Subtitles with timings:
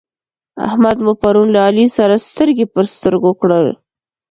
[0.67, 3.53] احمد مو پرون له علي سره سترګې پر سترګو کړ.